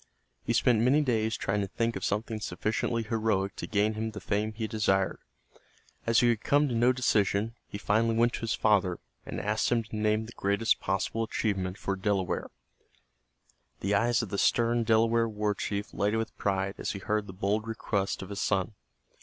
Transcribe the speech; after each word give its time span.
He 0.43 0.53
spent 0.53 0.81
many 0.81 1.01
days 1.01 1.37
trying 1.37 1.61
to 1.61 1.67
think 1.67 1.95
of 1.95 2.03
something 2.03 2.39
sufficiently 2.41 3.03
heroic 3.03 3.55
to 3.57 3.67
gain 3.67 3.93
him 3.93 4.09
the 4.09 4.19
fame 4.19 4.51
he 4.51 4.65
desired. 4.65 5.19
As 6.07 6.21
he 6.21 6.31
could 6.35 6.43
come 6.43 6.67
to 6.67 6.73
no 6.73 6.91
decision, 6.91 7.53
he 7.67 7.77
finally 7.77 8.15
went 8.15 8.33
to 8.33 8.41
his 8.41 8.55
father, 8.55 8.97
and 9.27 9.39
asked 9.39 9.71
him 9.71 9.83
to 9.83 9.95
name 9.95 10.25
the 10.25 10.31
greatest 10.31 10.79
possible 10.79 11.21
achievement 11.21 11.77
for 11.77 11.93
a 11.93 11.99
Delaware. 12.01 12.47
The 13.81 13.93
eyes 13.93 14.23
of 14.23 14.29
the 14.29 14.39
stern 14.39 14.83
Delaware 14.85 15.29
war 15.29 15.53
chief 15.53 15.93
lighted 15.93 16.17
with 16.17 16.35
pride 16.35 16.79
as 16.79 16.93
he 16.93 16.97
heard 16.97 17.27
the 17.27 17.31
bold 17.31 17.67
request 17.67 18.23
of 18.23 18.29
his 18.29 18.41
son. 18.41 18.73